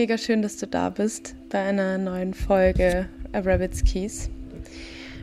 [0.00, 4.30] Mega schön, dass du da bist bei einer neuen Folge A Rabbit's Keys.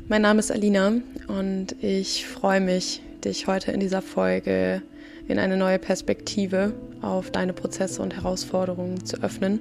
[0.07, 0.91] Mein Name ist Alina
[1.27, 4.83] und ich freue mich, dich heute in dieser Folge
[5.27, 9.59] in eine neue Perspektive auf deine Prozesse und Herausforderungen zu öffnen.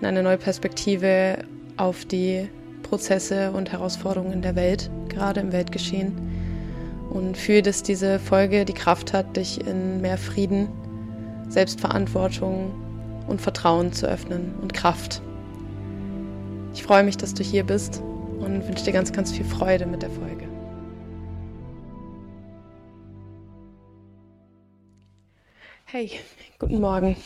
[0.00, 1.36] In eine neue Perspektive
[1.76, 2.48] auf die
[2.84, 6.16] Prozesse und Herausforderungen in der Welt, gerade im Weltgeschehen.
[7.10, 10.68] Und fühle, dass diese Folge die Kraft hat, dich in mehr Frieden,
[11.50, 12.85] Selbstverantwortung
[13.26, 15.20] und Vertrauen zu öffnen und Kraft.
[16.74, 18.02] Ich freue mich, dass du hier bist
[18.38, 20.46] und wünsche dir ganz, ganz viel Freude mit der Folge.
[25.86, 26.10] Hey,
[26.58, 27.16] guten Morgen.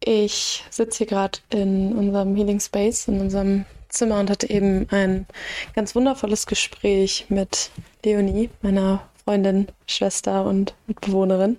[0.00, 5.26] Ich sitze hier gerade in unserem Healing Space, in unserem Zimmer und hatte eben ein
[5.74, 7.70] ganz wundervolles Gespräch mit
[8.04, 11.58] Leonie, meiner Freundin, Schwester und Mitbewohnerin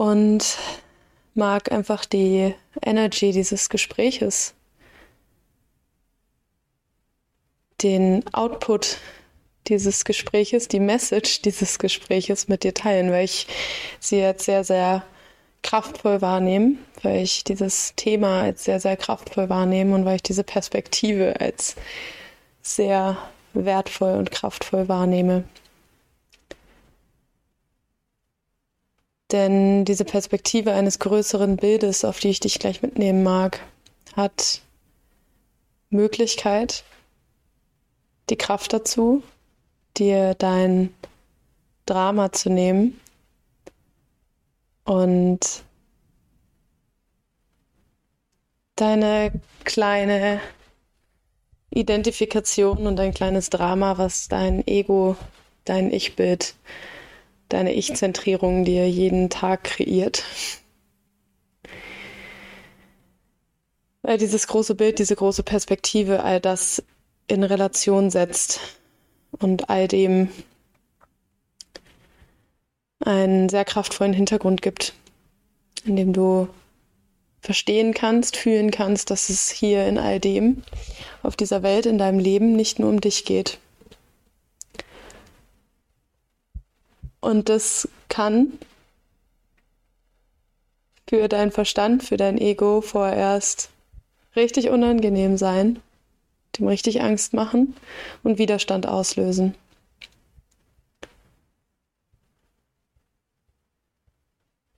[0.00, 0.56] und
[1.34, 4.54] mag einfach die Energy dieses Gespräches,
[7.82, 8.96] den Output
[9.68, 13.46] dieses Gespräches, die Message dieses Gespräches mit dir teilen, weil ich
[13.98, 15.04] sie jetzt sehr, sehr
[15.62, 20.44] kraftvoll wahrnehme, weil ich dieses Thema als sehr, sehr kraftvoll wahrnehme und weil ich diese
[20.44, 21.76] Perspektive als
[22.62, 23.18] sehr
[23.52, 25.44] wertvoll und kraftvoll wahrnehme.
[29.32, 33.60] Denn diese Perspektive eines größeren Bildes, auf die ich dich gleich mitnehmen mag,
[34.16, 34.60] hat
[35.90, 36.84] Möglichkeit,
[38.28, 39.22] die Kraft dazu,
[39.96, 40.92] dir dein
[41.86, 43.00] Drama zu nehmen
[44.84, 45.62] und
[48.76, 49.32] deine
[49.64, 50.40] kleine
[51.70, 55.16] Identifikation und dein kleines Drama, was dein Ego,
[55.64, 56.54] dein Ich-Bild
[57.52, 60.24] deine Ich-Zentrierung dir jeden Tag kreiert.
[64.02, 66.82] Weil dieses große Bild, diese große Perspektive all das
[67.26, 68.60] in Relation setzt
[69.32, 70.28] und all dem
[73.00, 74.94] einen sehr kraftvollen Hintergrund gibt,
[75.84, 76.48] in dem du
[77.40, 80.62] verstehen kannst, fühlen kannst, dass es hier in all dem,
[81.22, 83.58] auf dieser Welt, in deinem Leben nicht nur um dich geht,
[87.20, 88.58] Und das kann
[91.08, 93.70] für deinen Verstand, für dein Ego vorerst
[94.36, 95.80] richtig unangenehm sein,
[96.58, 97.74] dem richtig Angst machen
[98.22, 99.54] und Widerstand auslösen.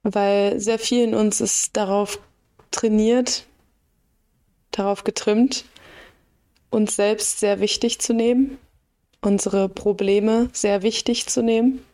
[0.02, 2.18] Weil sehr viel in uns ist darauf
[2.72, 3.46] trainiert,
[4.72, 5.64] darauf getrimmt,
[6.70, 8.58] uns selbst sehr wichtig zu nehmen,
[9.20, 11.84] unsere Probleme sehr wichtig zu nehmen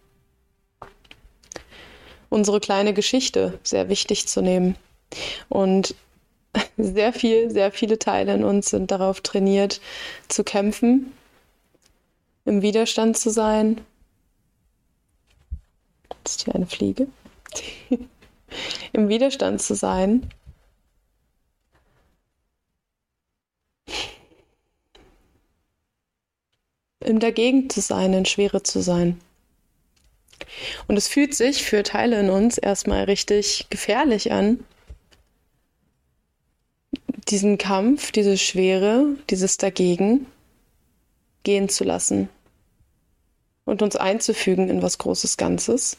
[2.31, 4.77] unsere kleine Geschichte sehr wichtig zu nehmen.
[5.49, 5.95] Und
[6.77, 9.81] sehr viel, sehr viele Teile in uns sind darauf trainiert,
[10.29, 11.13] zu kämpfen,
[12.45, 13.81] im Widerstand zu sein.
[16.25, 17.09] Das ist hier eine Fliege.
[18.93, 20.31] Im Widerstand zu sein.
[27.01, 29.21] Im Dagegen zu sein, in Schwere zu sein.
[30.89, 34.65] Und es fühlt sich für Teile in uns erstmal richtig gefährlich an,
[37.29, 40.27] diesen Kampf, diese Schwere, dieses Dagegen
[41.43, 42.31] gehen zu lassen
[43.67, 45.99] und uns einzufügen in was Großes Ganzes.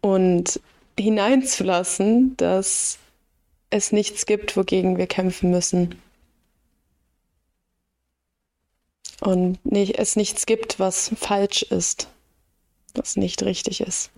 [0.00, 0.58] Und
[0.98, 2.98] hineinzulassen, dass
[3.68, 6.00] es nichts gibt, wogegen wir kämpfen müssen.
[9.20, 12.08] Und nicht, es nichts gibt, was falsch ist,
[12.94, 14.10] was nicht richtig ist.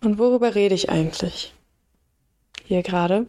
[0.00, 1.54] Und worüber rede ich eigentlich
[2.66, 3.26] hier gerade?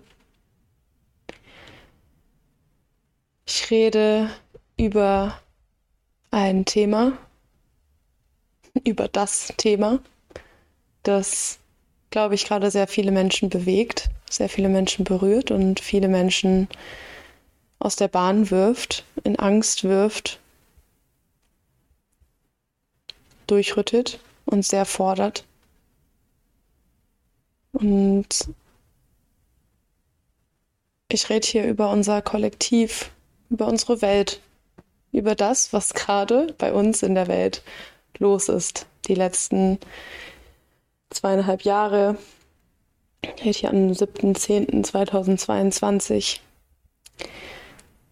[3.47, 4.29] Ich rede
[4.77, 5.39] über
[6.31, 7.17] ein Thema,
[8.83, 9.99] über das Thema,
[11.03, 11.59] das,
[12.09, 16.67] glaube ich, gerade sehr viele Menschen bewegt sehr viele Menschen berührt und viele Menschen
[17.79, 20.39] aus der Bahn wirft, in Angst wirft,
[23.47, 25.45] durchrüttet und sehr fordert.
[27.73, 28.49] Und
[31.09, 33.11] ich rede hier über unser Kollektiv,
[33.49, 34.41] über unsere Welt,
[35.11, 37.61] über das, was gerade bei uns in der Welt
[38.17, 38.85] los ist.
[39.07, 39.79] Die letzten
[41.09, 42.17] zweieinhalb Jahre,
[43.23, 46.39] rede hier am 7.10.2022.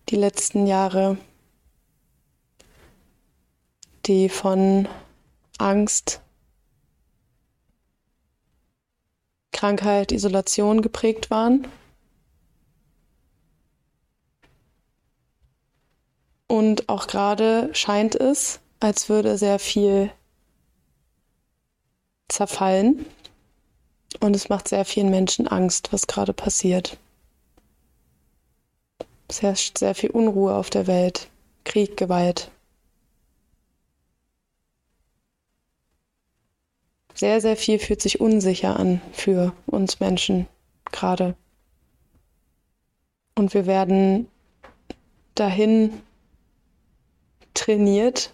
[0.09, 1.17] Die die letzten Jahre,
[4.05, 4.87] die von
[5.57, 6.21] Angst,
[9.51, 11.67] Krankheit, Isolation geprägt waren.
[16.47, 20.11] Und auch gerade scheint es, als würde sehr viel
[22.27, 23.03] zerfallen.
[24.19, 26.97] Und es macht sehr vielen Menschen Angst, was gerade passiert.
[29.27, 31.29] Es herrscht sehr viel Unruhe auf der Welt,
[31.63, 32.51] Krieg, Gewalt.
[37.15, 40.47] Sehr, sehr viel fühlt sich unsicher an für uns Menschen
[40.91, 41.35] gerade.
[43.35, 44.27] Und wir werden
[45.35, 46.01] dahin
[47.53, 48.33] trainiert,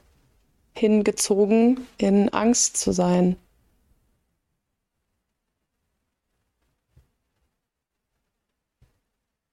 [0.73, 3.35] hingezogen, in Angst zu sein.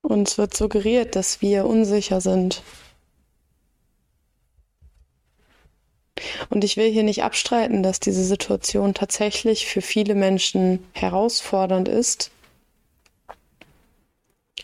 [0.07, 2.63] Uns wird suggeriert, dass wir unsicher sind.
[6.49, 12.31] Und ich will hier nicht abstreiten, dass diese Situation tatsächlich für viele Menschen herausfordernd ist.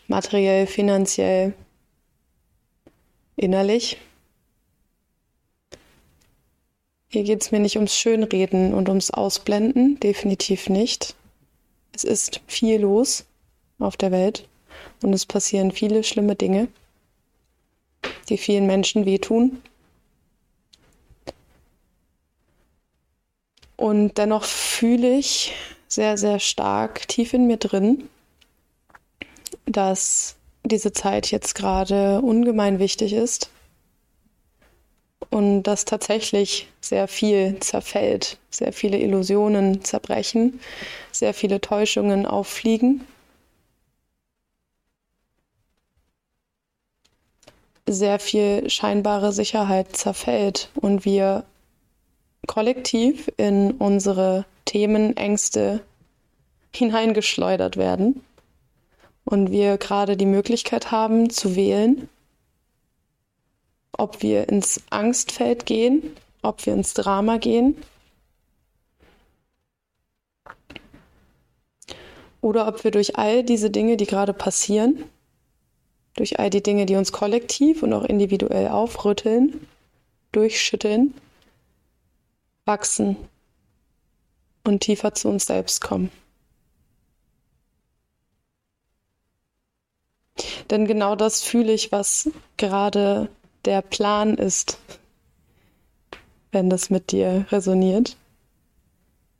[0.07, 1.53] Materiell, finanziell,
[3.35, 3.97] innerlich.
[7.09, 11.15] Hier geht es mir nicht ums Schönreden und ums Ausblenden, definitiv nicht.
[11.91, 13.25] Es ist viel los
[13.77, 14.47] auf der Welt
[15.03, 16.67] und es passieren viele schlimme Dinge,
[18.29, 19.61] die vielen Menschen wehtun.
[23.75, 25.53] Und dennoch fühle ich
[25.87, 28.09] sehr, sehr stark tief in mir drin,
[29.65, 33.49] dass diese Zeit jetzt gerade ungemein wichtig ist
[35.29, 40.61] und dass tatsächlich sehr viel zerfällt, sehr viele Illusionen zerbrechen,
[41.11, 43.05] sehr viele Täuschungen auffliegen
[47.87, 51.43] sehr viel scheinbare Sicherheit zerfällt und wir
[52.47, 55.81] kollektiv in unsere Themen, Ängste
[56.73, 58.23] hineingeschleudert werden
[59.25, 62.09] und wir gerade die Möglichkeit haben zu wählen,
[63.97, 67.75] ob wir ins Angstfeld gehen, ob wir ins Drama gehen
[72.41, 75.05] oder ob wir durch all diese Dinge, die gerade passieren,
[76.15, 79.67] durch all die Dinge, die uns kollektiv und auch individuell aufrütteln,
[80.31, 81.13] durchschütteln,
[82.65, 83.17] wachsen
[84.63, 86.11] und tiefer zu uns selbst kommen.
[90.69, 93.29] Denn genau das fühle ich, was gerade
[93.65, 94.77] der Plan ist,
[96.51, 98.17] wenn das mit dir resoniert.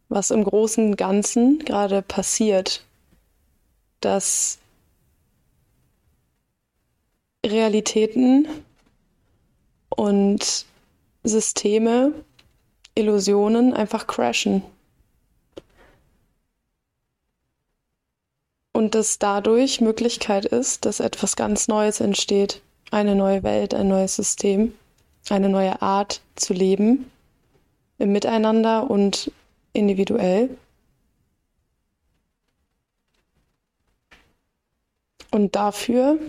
[0.09, 2.85] Was im großen Ganzen gerade passiert,
[3.99, 4.59] dass
[7.45, 8.47] Realitäten
[9.89, 10.65] und
[11.23, 12.13] Systeme,
[12.95, 14.63] Illusionen einfach crashen.
[18.71, 22.61] Und dass dadurch Möglichkeit ist, dass etwas ganz Neues entsteht.
[22.91, 24.73] Eine neue Welt, ein neues System,
[25.29, 27.09] eine neue Art zu leben,
[27.97, 29.31] im Miteinander und
[29.73, 30.57] individuell.
[35.31, 36.19] Und dafür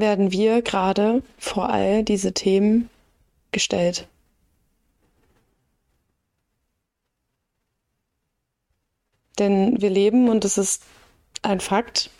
[0.00, 2.90] werden wir gerade vor all diese Themen
[3.52, 4.08] gestellt.
[9.38, 10.82] Denn wir leben, und es ist
[11.42, 12.10] ein Fakt,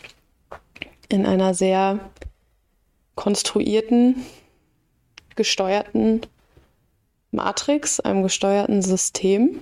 [1.07, 1.99] in einer sehr
[3.15, 4.25] konstruierten,
[5.35, 6.21] gesteuerten
[7.31, 9.61] Matrix, einem gesteuerten System.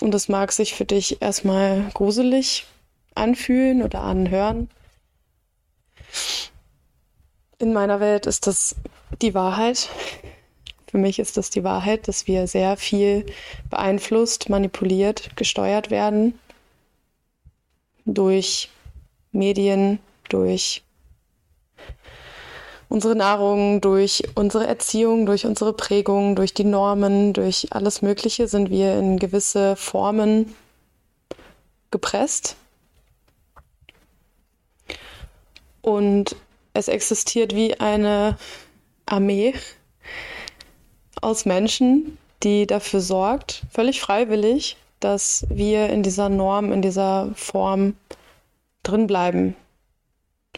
[0.00, 2.66] Und es mag sich für dich erstmal gruselig
[3.14, 4.68] anfühlen oder anhören.
[7.58, 8.74] In meiner Welt ist das
[9.20, 9.88] die Wahrheit.
[10.90, 13.24] Für mich ist das die Wahrheit, dass wir sehr viel
[13.70, 16.38] beeinflusst, manipuliert, gesteuert werden
[18.04, 18.68] durch
[19.30, 20.82] Medien, durch
[22.88, 28.68] unsere Nahrung, durch unsere Erziehung, durch unsere Prägung, durch die Normen, durch alles Mögliche sind
[28.68, 30.54] wir in gewisse Formen
[31.90, 32.56] gepresst.
[35.82, 36.36] Und
[36.74, 38.38] es existiert wie eine
[39.04, 39.54] Armee
[41.20, 47.96] aus Menschen, die dafür sorgt, völlig freiwillig, dass wir in dieser Norm, in dieser Form
[48.82, 49.56] drin bleiben.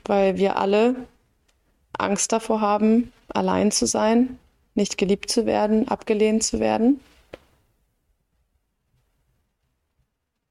[0.05, 0.95] Weil wir alle
[1.97, 4.39] Angst davor haben, allein zu sein,
[4.75, 7.01] nicht geliebt zu werden, abgelehnt zu werden.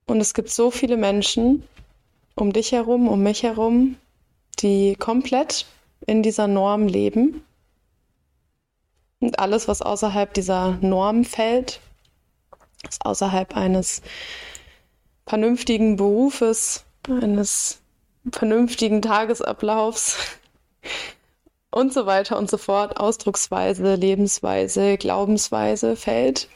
[0.05, 1.63] Und es gibt so viele Menschen
[2.35, 3.95] um dich herum, um mich herum,
[4.59, 5.65] die komplett
[6.05, 7.43] in dieser Norm leben.
[9.19, 11.79] Und alles, was außerhalb dieser Norm fällt,
[12.87, 14.01] ist außerhalb eines
[15.25, 17.79] vernünftigen Berufes, eines
[18.31, 20.17] vernünftigen Tagesablaufs
[21.71, 26.49] und so weiter und so fort, Ausdrucksweise, Lebensweise, Glaubensweise fällt,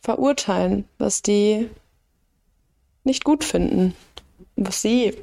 [0.00, 1.68] verurteilen, was die
[3.04, 3.94] nicht gut finden,
[4.56, 5.16] was sie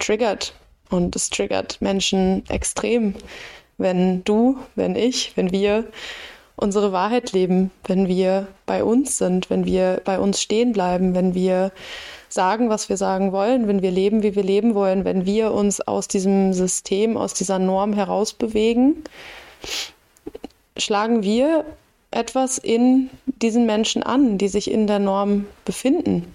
[0.00, 0.54] triggert.
[0.90, 3.14] Und es triggert Menschen extrem,
[3.78, 5.84] wenn du, wenn ich, wenn wir
[6.56, 11.34] unsere Wahrheit leben, wenn wir bei uns sind, wenn wir bei uns stehen bleiben, wenn
[11.34, 11.72] wir
[12.28, 15.80] sagen, was wir sagen wollen, wenn wir leben, wie wir leben wollen, wenn wir uns
[15.80, 19.02] aus diesem System, aus dieser Norm herausbewegen,
[20.76, 21.64] schlagen wir
[22.10, 26.34] etwas in diesen Menschen an, die sich in der Norm befinden.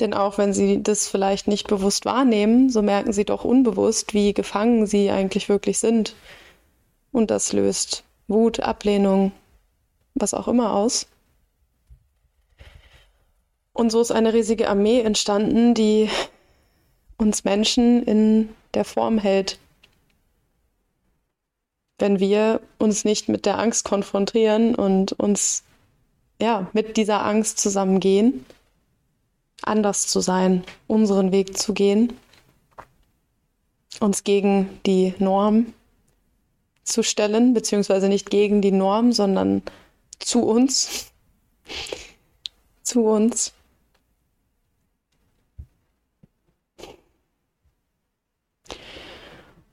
[0.00, 4.34] Denn auch wenn sie das vielleicht nicht bewusst wahrnehmen, so merken sie doch unbewusst, wie
[4.34, 6.16] gefangen sie eigentlich wirklich sind.
[7.12, 9.30] Und das löst Wut, Ablehnung,
[10.14, 11.06] was auch immer aus.
[13.72, 16.08] Und so ist eine riesige Armee entstanden, die
[17.16, 19.58] uns Menschen in der Form hält.
[21.98, 25.62] Wenn wir uns nicht mit der Angst konfrontieren und uns
[26.40, 28.44] ja mit dieser Angst zusammengehen,
[29.62, 32.12] anders zu sein, unseren Weg zu gehen,
[34.00, 35.72] uns gegen die Norm
[36.84, 39.62] zu stellen, beziehungsweise nicht gegen die Norm, sondern
[40.18, 41.12] zu uns,
[42.82, 43.52] zu uns.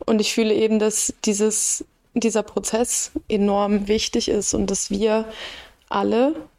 [0.05, 5.25] Und ich fühle eben, dass dieses, dieser Prozess enorm wichtig ist und dass wir
[5.89, 6.49] alle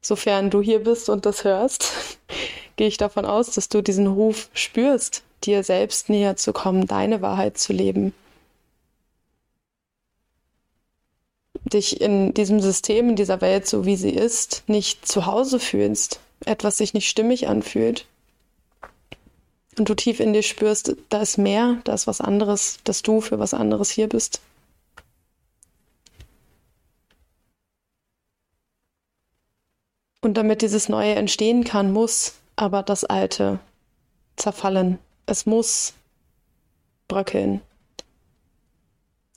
[0.00, 2.18] sofern du hier bist und das hörst,
[2.76, 7.22] gehe ich davon aus, dass du diesen Ruf spürst, dir selbst näher zu kommen, deine
[7.22, 8.12] Wahrheit zu leben.
[11.64, 16.20] Dich in diesem System, in dieser Welt, so wie sie ist, nicht zu Hause fühlst,
[16.44, 18.06] etwas sich nicht stimmig anfühlt.
[19.78, 23.20] Und du tief in dir spürst, da ist mehr, da ist was anderes, dass du
[23.20, 24.40] für was anderes hier bist.
[30.20, 33.58] Und damit dieses Neue entstehen kann, muss aber das Alte
[34.36, 34.98] zerfallen.
[35.26, 35.94] Es muss
[37.08, 37.62] bröckeln.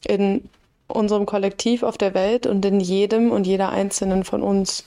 [0.06, 0.50] In
[0.88, 4.84] unserem Kollektiv auf der Welt und in jedem und jeder einzelnen von uns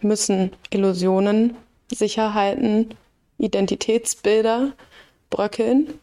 [0.00, 1.56] müssen Illusionen,
[1.92, 2.94] Sicherheiten,
[3.38, 4.72] Identitätsbilder
[5.30, 5.98] bröckeln.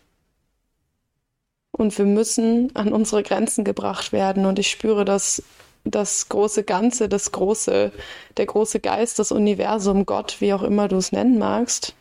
[1.72, 4.46] Und wir müssen an unsere Grenzen gebracht werden.
[4.46, 5.42] Und ich spüre das
[5.84, 7.92] das große Ganze, das große,
[8.38, 11.94] der große Geist, das Universum, Gott, wie auch immer du es nennen magst,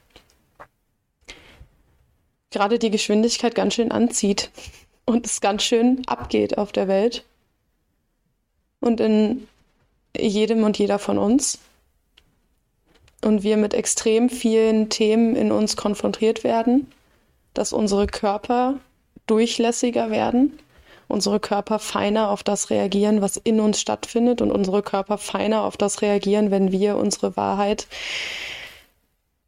[2.50, 4.50] gerade die Geschwindigkeit ganz schön anzieht
[5.04, 7.24] und es ganz schön abgeht auf der Welt
[8.80, 9.48] und in
[10.16, 11.58] jedem und jeder von uns.
[13.24, 16.90] Und wir mit extrem vielen Themen in uns konfrontiert werden,
[17.54, 18.80] dass unsere Körper
[19.26, 20.58] durchlässiger werden,
[21.08, 25.76] unsere Körper feiner auf das reagieren, was in uns stattfindet und unsere Körper feiner auf
[25.76, 27.86] das reagieren, wenn wir unsere Wahrheit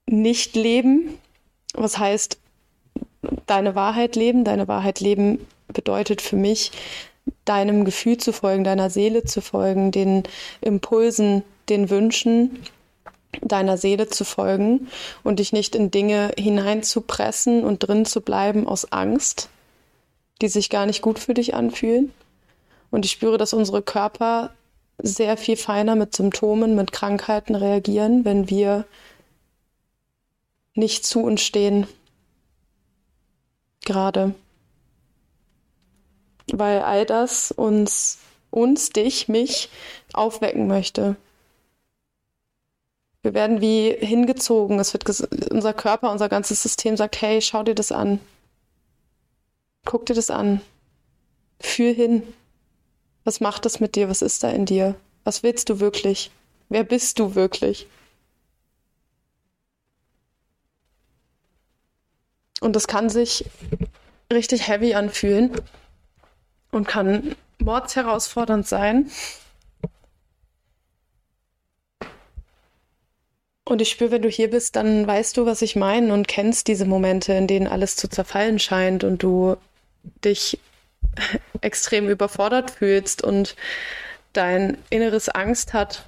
[0.06, 1.18] nicht leben.
[1.74, 2.38] Was heißt,
[3.46, 4.44] deine Wahrheit leben?
[4.44, 6.72] Deine Wahrheit leben bedeutet für mich,
[7.44, 10.24] deinem Gefühl zu folgen, deiner Seele zu folgen, den
[10.60, 12.58] Impulsen, den Wünschen
[13.40, 14.88] deiner Seele zu folgen
[15.22, 19.48] und dich nicht in Dinge hineinzupressen und drin zu bleiben aus Angst,
[20.44, 22.12] die sich gar nicht gut für dich anfühlen.
[22.90, 24.52] Und ich spüre, dass unsere Körper
[24.98, 28.84] sehr viel feiner mit Symptomen, mit Krankheiten reagieren, wenn wir
[30.74, 31.86] nicht zu uns stehen.
[33.86, 34.34] Gerade.
[36.52, 38.18] Weil all das uns,
[38.50, 39.70] uns, dich, mich
[40.12, 41.16] aufwecken möchte.
[43.22, 44.78] Wir werden wie hingezogen.
[44.78, 45.08] Es wird
[45.50, 48.20] unser Körper, unser ganzes System sagt, hey, schau dir das an.
[49.84, 50.60] Guck dir das an.
[51.60, 52.22] Fühl hin.
[53.24, 54.08] Was macht das mit dir?
[54.08, 54.94] Was ist da in dir?
[55.24, 56.30] Was willst du wirklich?
[56.68, 57.86] Wer bist du wirklich?
[62.60, 63.44] Und das kann sich
[64.32, 65.52] richtig heavy anfühlen
[66.70, 69.10] und kann mordsherausfordernd sein.
[73.66, 76.68] Und ich spüre, wenn du hier bist, dann weißt du, was ich meine und kennst
[76.68, 79.56] diese Momente, in denen alles zu zerfallen scheint und du
[80.24, 80.58] dich
[81.60, 83.56] extrem überfordert fühlst und
[84.32, 86.04] dein inneres Angst hat.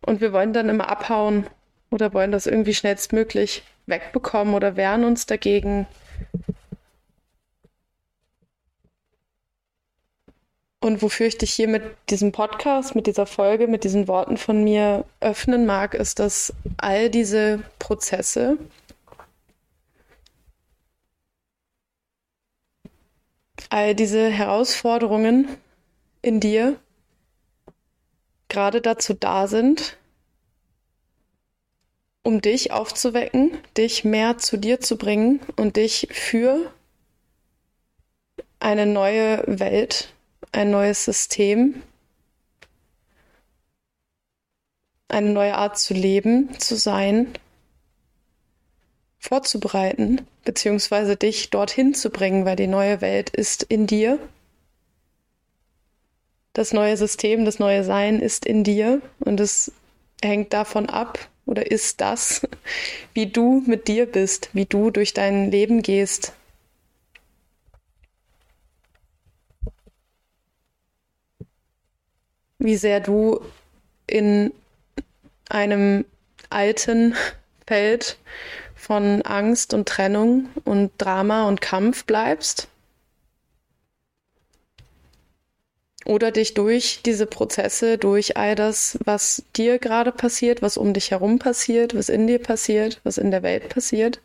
[0.00, 1.46] Und wir wollen dann immer abhauen
[1.90, 5.86] oder wollen das irgendwie schnellstmöglich wegbekommen oder wehren uns dagegen.
[10.80, 14.62] Und wofür ich dich hier mit diesem Podcast, mit dieser Folge, mit diesen Worten von
[14.62, 18.58] mir öffnen mag, ist, dass all diese Prozesse,
[23.70, 25.48] all diese Herausforderungen
[26.22, 26.78] in dir
[28.48, 29.96] gerade dazu da sind,
[32.22, 36.72] um dich aufzuwecken, dich mehr zu dir zu bringen und dich für
[38.58, 40.12] eine neue Welt,
[40.52, 41.82] ein neues System,
[45.08, 47.28] eine neue Art zu leben, zu sein,
[49.18, 54.18] vorzubereiten, beziehungsweise dich dorthin zu bringen, weil die neue Welt ist in dir.
[56.52, 59.72] Das neue System, das neue Sein ist in dir und es
[60.22, 62.42] hängt davon ab oder ist das,
[63.14, 66.32] wie du mit dir bist, wie du durch dein Leben gehst.
[72.66, 73.40] Wie sehr du
[74.08, 74.52] in
[75.48, 76.04] einem
[76.50, 77.14] alten
[77.68, 78.18] Feld
[78.74, 82.66] von Angst und Trennung und Drama und Kampf bleibst.
[86.04, 91.12] Oder dich durch diese Prozesse, durch all das, was dir gerade passiert, was um dich
[91.12, 94.20] herum passiert, was in dir passiert, was in der Welt passiert,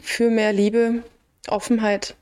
[0.00, 1.04] für mehr Liebe,
[1.46, 2.16] Offenheit,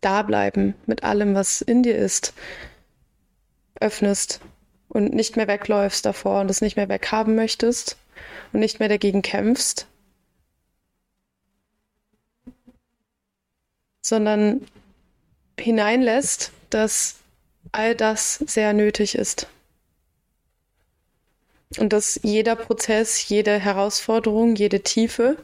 [0.00, 2.32] da bleiben mit allem, was in dir ist,
[3.80, 4.40] öffnest
[4.88, 7.96] und nicht mehr wegläufst davor und es nicht mehr weghaben möchtest
[8.52, 9.86] und nicht mehr dagegen kämpfst,
[14.02, 14.66] sondern
[15.58, 17.16] hineinlässt, dass
[17.72, 19.46] all das sehr nötig ist.
[21.78, 25.36] Und dass jeder Prozess, jede Herausforderung, jede Tiefe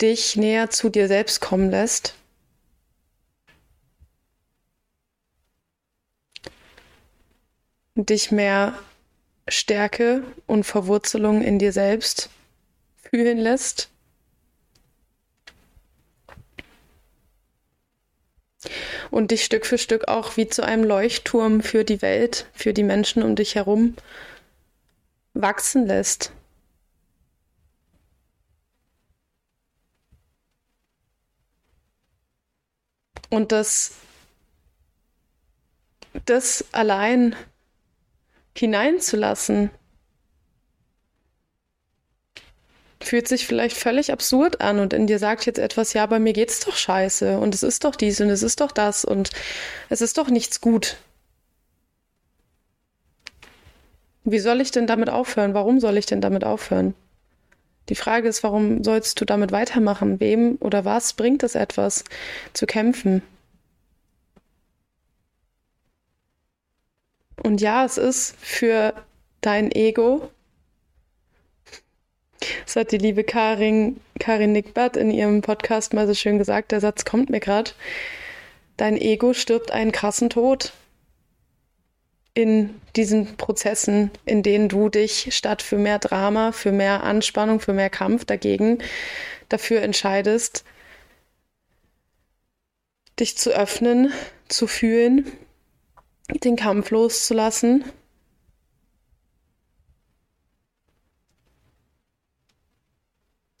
[0.00, 2.14] dich näher zu dir selbst kommen lässt
[8.06, 8.78] dich mehr
[9.48, 12.30] Stärke und Verwurzelung in dir selbst
[12.96, 13.88] fühlen lässt.
[19.10, 22.82] Und dich Stück für Stück auch wie zu einem Leuchtturm für die Welt, für die
[22.82, 23.96] Menschen um dich herum
[25.32, 26.32] wachsen lässt.
[33.30, 33.92] Und dass
[36.24, 37.36] das allein
[38.56, 39.70] hineinzulassen.
[43.00, 46.32] Fühlt sich vielleicht völlig absurd an und in dir sagt jetzt etwas, ja, bei mir
[46.32, 49.30] geht's doch scheiße und es ist doch dies und es ist doch das und
[49.88, 50.96] es ist doch nichts gut.
[54.24, 55.54] Wie soll ich denn damit aufhören?
[55.54, 56.94] Warum soll ich denn damit aufhören?
[57.88, 60.20] Die Frage ist, warum sollst du damit weitermachen?
[60.20, 62.04] Wem oder was bringt es etwas
[62.52, 63.22] zu kämpfen?
[67.42, 68.92] Und ja, es ist für
[69.40, 70.30] dein Ego.
[72.64, 76.72] Das hat die liebe Karin, Karin Nickbert in ihrem Podcast mal so schön gesagt.
[76.72, 77.70] Der Satz kommt mir gerade.
[78.76, 80.72] Dein Ego stirbt einen krassen Tod
[82.38, 87.72] in diesen Prozessen, in denen du dich statt für mehr Drama, für mehr Anspannung, für
[87.72, 88.78] mehr Kampf dagegen
[89.48, 90.62] dafür entscheidest,
[93.18, 94.12] dich zu öffnen,
[94.46, 95.26] zu fühlen
[96.44, 97.84] den Kampf loszulassen.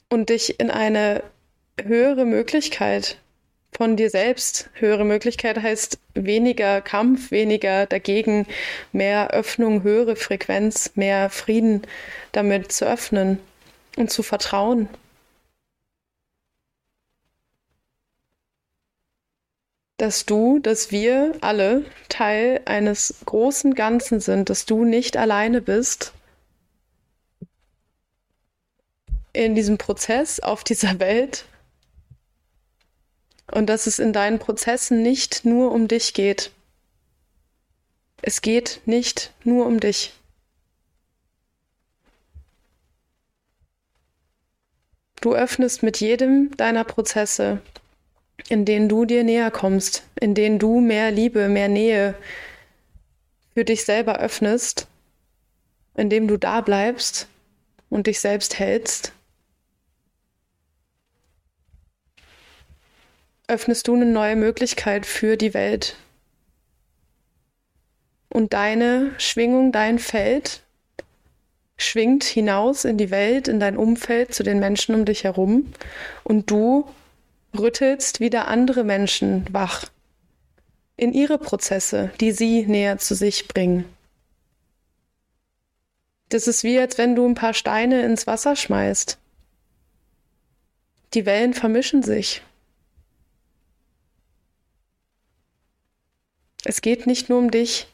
[0.08, 1.24] Und dich in eine
[1.82, 3.20] höhere Möglichkeit
[3.72, 4.70] von dir selbst.
[4.74, 8.46] Höhere Möglichkeit heißt weniger Kampf, weniger dagegen,
[8.92, 11.82] mehr Öffnung, höhere Frequenz, mehr Frieden
[12.32, 13.38] damit zu öffnen
[13.96, 14.88] und zu vertrauen.
[19.98, 26.12] dass du, dass wir alle Teil eines großen Ganzen sind, dass du nicht alleine bist
[29.32, 31.44] in diesem Prozess auf dieser Welt
[33.52, 36.50] und dass es in deinen Prozessen nicht nur um dich geht.
[38.22, 40.12] Es geht nicht nur um dich.
[45.20, 47.60] Du öffnest mit jedem deiner Prozesse
[48.48, 52.14] in denen du dir näher kommst, in denen du mehr Liebe, mehr Nähe
[53.54, 54.86] für dich selber öffnest,
[55.96, 57.26] indem du da bleibst
[57.90, 59.12] und dich selbst hältst,
[63.48, 65.96] öffnest du eine neue Möglichkeit für die Welt.
[68.28, 70.62] Und deine Schwingung, dein Feld
[71.78, 75.72] schwingt hinaus in die Welt, in dein Umfeld, zu den Menschen um dich herum.
[76.24, 76.86] Und du
[77.58, 79.86] rüttelst wieder andere Menschen wach
[80.96, 83.84] in ihre Prozesse, die sie näher zu sich bringen.
[86.28, 89.16] Das ist wie, als wenn du ein paar Steine ins Wasser schmeißt.
[91.14, 92.42] Die Wellen vermischen sich.
[96.68, 97.86] Es geht nicht nur um dich.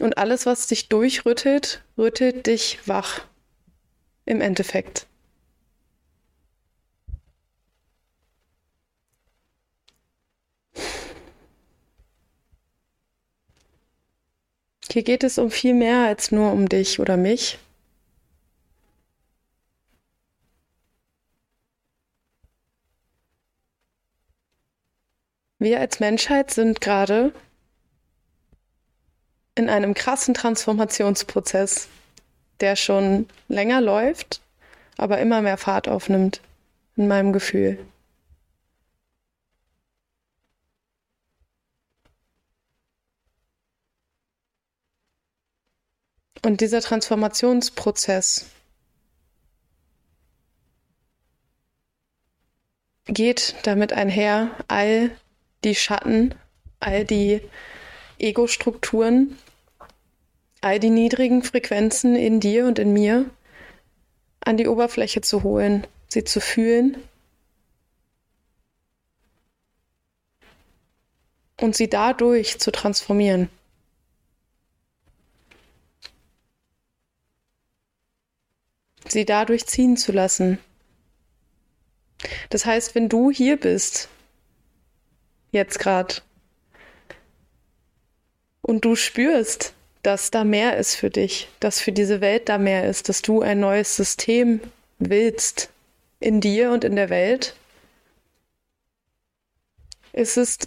[0.00, 3.24] Und alles, was dich durchrüttelt, rüttelt dich wach.
[4.26, 5.06] Im Endeffekt.
[14.92, 17.58] Hier geht es um viel mehr als nur um dich oder mich.
[25.60, 27.34] Wir als Menschheit sind gerade
[29.54, 31.88] in einem krassen Transformationsprozess,
[32.60, 34.40] der schon länger läuft,
[34.96, 36.40] aber immer mehr Fahrt aufnimmt,
[36.96, 37.78] in meinem Gefühl.
[46.42, 48.46] Und dieser Transformationsprozess
[53.04, 55.10] geht damit einher, all
[55.64, 56.34] die Schatten,
[56.80, 57.40] all die
[58.18, 59.38] Ego-Strukturen,
[60.60, 63.28] all die niedrigen Frequenzen in dir und in mir
[64.40, 66.96] an die Oberfläche zu holen, sie zu fühlen
[71.60, 73.50] und sie dadurch zu transformieren.
[79.12, 80.58] sie dadurch ziehen zu lassen.
[82.50, 84.08] Das heißt, wenn du hier bist,
[85.52, 86.16] jetzt gerade,
[88.62, 92.88] und du spürst, dass da mehr ist für dich, dass für diese Welt da mehr
[92.88, 94.60] ist, dass du ein neues System
[94.98, 95.70] willst
[96.20, 97.54] in dir und in der Welt,
[100.12, 100.58] ist es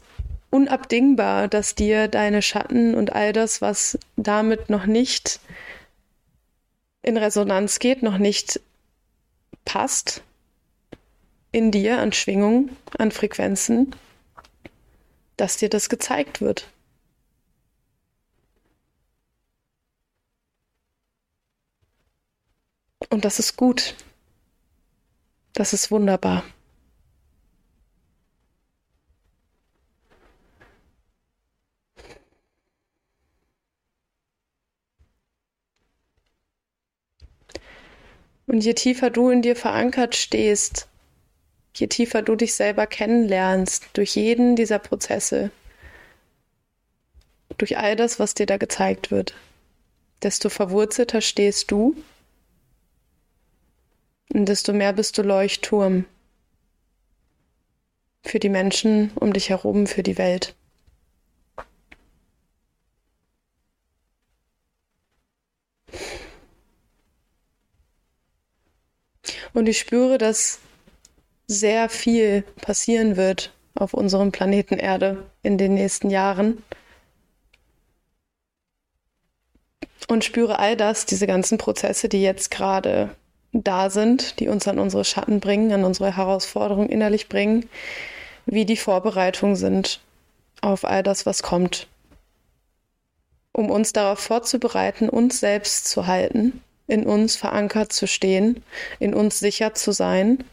[0.50, 5.40] unabdingbar, dass dir deine Schatten und all das, was damit noch nicht
[7.02, 8.60] in Resonanz geht, noch nicht
[9.66, 10.24] passt
[11.52, 13.96] in dir an Schwingungen, an Frequenzen,
[15.38, 16.68] dass dir das gezeigt wird.
[23.10, 23.96] Und das ist gut.
[25.54, 26.44] Das ist wunderbar.
[38.46, 40.88] Und je tiefer du in dir verankert stehst,
[41.76, 45.52] je tiefer du dich selber kennenlernst, durch jeden dieser Prozesse,
[47.58, 49.34] durch all das, was dir da gezeigt wird,
[50.22, 51.96] desto verwurzelter stehst du
[54.34, 56.06] und desto mehr bist du Leuchtturm
[58.24, 60.56] für die Menschen um dich herum, für die Welt.
[69.54, 70.60] Und ich spüre, dass
[71.48, 76.64] sehr viel passieren wird auf unserem Planeten Erde in den nächsten Jahren.
[80.08, 83.16] Und spüre all das, diese ganzen Prozesse, die jetzt gerade
[83.52, 87.70] da sind, die uns an unsere Schatten bringen, an unsere Herausforderungen innerlich bringen,
[88.46, 90.02] wie die Vorbereitungen sind
[90.62, 91.88] auf all das, was kommt.
[93.54, 98.64] Um uns darauf vorzubereiten, uns selbst zu halten in uns verankert zu stehen,
[99.00, 100.44] in uns sicher zu sein,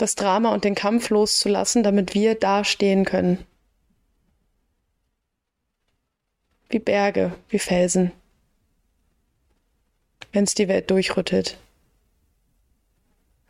[0.00, 3.44] das Drama und den Kampf loszulassen, damit wir dastehen können.
[6.68, 8.12] Wie Berge, wie Felsen,
[10.32, 11.58] wenn es die Welt durchrüttelt.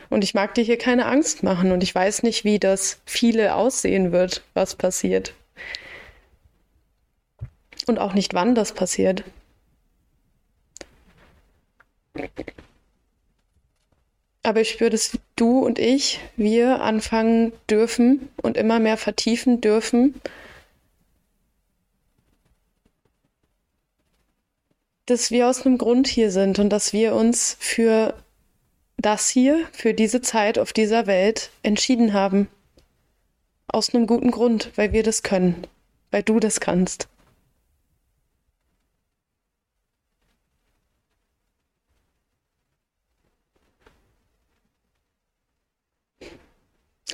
[0.09, 3.55] Und ich mag dir hier keine Angst machen und ich weiß nicht, wie das viele
[3.55, 5.35] aussehen wird, was passiert.
[7.87, 9.23] Und auch nicht, wann das passiert.
[14.42, 20.14] Aber ich spüre, dass du und ich, wir anfangen dürfen und immer mehr vertiefen dürfen,
[25.05, 28.14] dass wir aus einem Grund hier sind und dass wir uns für
[28.96, 32.48] das hier, für diese Zeit auf dieser Welt entschieden haben.
[33.66, 35.66] Aus einem guten Grund, weil wir das können,
[36.11, 37.10] weil du das kannst.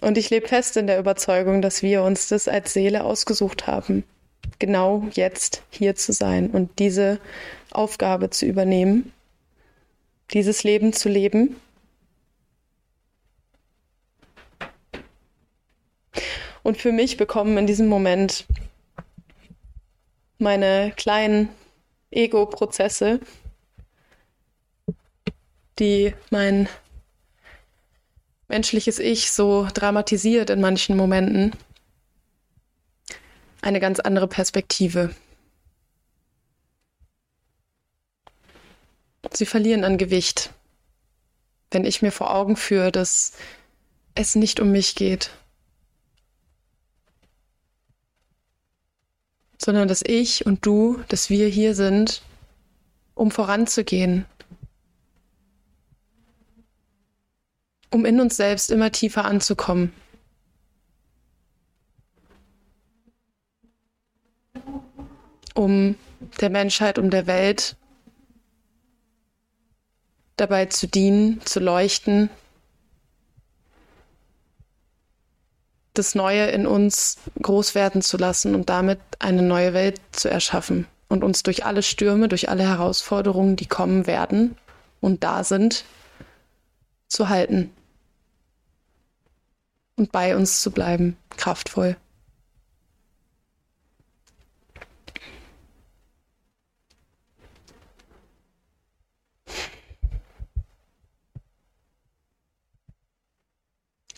[0.06, 4.04] Und ich lebe fest in der Überzeugung, dass wir uns das als Seele ausgesucht haben,
[4.60, 7.18] genau jetzt hier zu sein und diese
[7.72, 9.12] Aufgabe zu übernehmen,
[10.32, 11.56] dieses Leben zu leben.
[16.62, 18.46] Und für mich bekommen in diesem Moment
[20.38, 21.48] meine kleinen
[22.12, 23.18] Ego-Prozesse,
[25.80, 26.68] die mein
[28.48, 31.52] menschliches Ich so dramatisiert in manchen Momenten,
[33.62, 35.14] eine ganz andere Perspektive.
[39.32, 40.50] Sie verlieren an Gewicht,
[41.70, 43.32] wenn ich mir vor Augen führe, dass
[44.14, 45.30] es nicht um mich geht,
[49.58, 52.22] sondern dass ich und du, dass wir hier sind,
[53.14, 54.26] um voranzugehen,
[57.90, 59.92] um in uns selbst immer tiefer anzukommen.
[65.54, 65.96] Um
[66.40, 67.76] der Menschheit, um der Welt
[70.36, 72.28] dabei zu dienen, zu leuchten,
[75.94, 80.86] das Neue in uns groß werden zu lassen und damit eine neue Welt zu erschaffen
[81.08, 84.56] und uns durch alle Stürme, durch alle Herausforderungen, die kommen werden
[85.00, 85.84] und da sind,
[87.08, 87.70] zu halten
[89.96, 91.96] und bei uns zu bleiben, kraftvoll.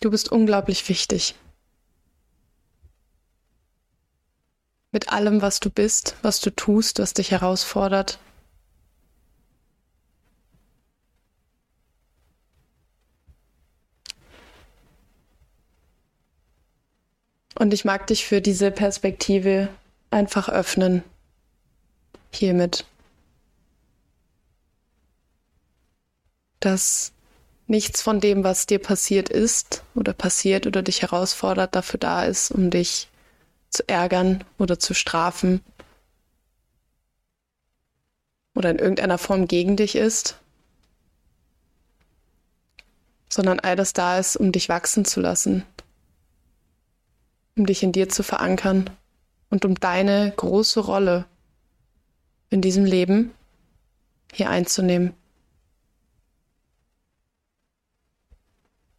[0.00, 1.34] Du bist unglaublich wichtig.
[4.92, 8.18] Mit allem, was du bist, was du tust, was dich herausfordert,
[17.58, 19.68] Und ich mag dich für diese Perspektive
[20.12, 21.02] einfach öffnen.
[22.30, 22.86] Hiermit.
[26.60, 27.10] Dass
[27.66, 32.52] nichts von dem, was dir passiert ist oder passiert oder dich herausfordert, dafür da ist,
[32.52, 33.08] um dich
[33.70, 35.60] zu ärgern oder zu strafen
[38.54, 40.38] oder in irgendeiner Form gegen dich ist,
[43.28, 45.64] sondern all das da ist, um dich wachsen zu lassen,
[47.58, 48.88] um dich in dir zu verankern
[49.50, 51.26] und um deine große Rolle
[52.50, 53.32] in diesem Leben
[54.32, 55.12] hier einzunehmen.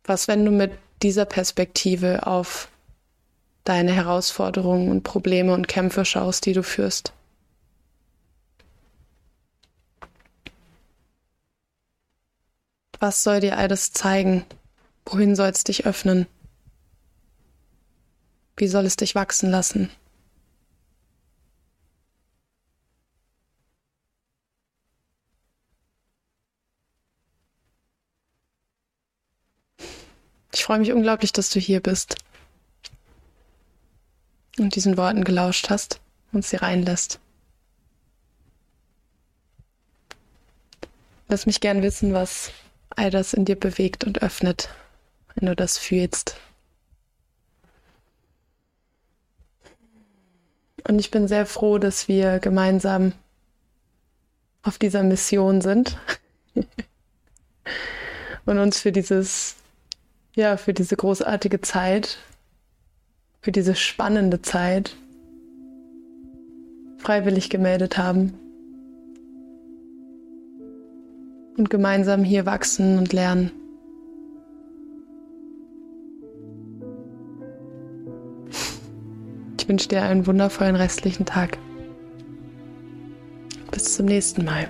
[0.03, 2.69] Was, wenn du mit dieser Perspektive auf
[3.63, 7.13] deine Herausforderungen und Probleme und Kämpfe schaust, die du führst?
[12.99, 14.45] Was soll dir all das zeigen?
[15.05, 16.27] Wohin soll es dich öffnen?
[18.59, 19.89] Wie soll es dich wachsen lassen?
[30.51, 32.15] Ich freue mich unglaublich, dass du hier bist
[34.57, 36.01] und diesen Worten gelauscht hast
[36.33, 37.21] und sie reinlässt.
[41.29, 42.51] Lass mich gern wissen, was
[42.89, 44.67] all das in dir bewegt und öffnet,
[45.35, 46.35] wenn du das fühlst.
[50.87, 53.13] Und ich bin sehr froh, dass wir gemeinsam
[54.63, 55.97] auf dieser Mission sind
[58.45, 59.55] und uns für dieses,
[60.35, 62.17] ja, für diese großartige Zeit,
[63.41, 64.95] für diese spannende Zeit
[66.97, 68.33] freiwillig gemeldet haben
[71.57, 73.51] und gemeinsam hier wachsen und lernen.
[79.69, 81.57] Wünsche dir einen wundervollen restlichen Tag.
[83.71, 84.67] Bis zum nächsten Mal.